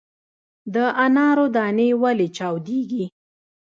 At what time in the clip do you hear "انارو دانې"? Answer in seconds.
1.05-1.89